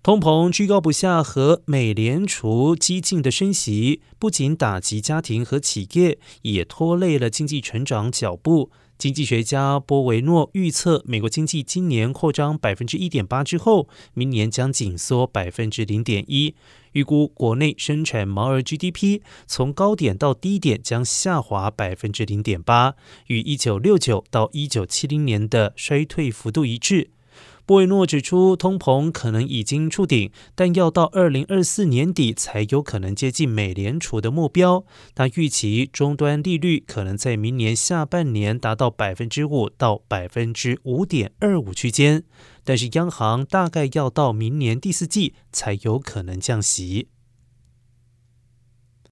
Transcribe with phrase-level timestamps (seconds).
[0.00, 8.70] 通膨居高不下和美联储激进的升息，不仅打击家庭和企业，也拖累了经济成长脚步。
[8.96, 16.54] 经济学家波维诺预测，美国经济今年扩张百分之一点八之后，明年将紧缩百分之零点一。
[16.92, 22.94] 预估国内生产毛额 GDP 从高点到低点将下滑百分之零点八，
[23.26, 27.10] 与一九六九到一九七零年的衰退幅度一致。
[27.66, 34.86] 布维诺指出，通膨可能已经触顶，但要到二零二四年底才有可能接近美联储的目标。
[35.14, 42.24] 他预期终端利率可能在明年下半年达到百分之五到百分之五点二五区间，
[42.64, 47.08] 但是央行大概要到明年第四季才有可能降息。